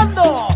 [0.00, 0.49] bailando.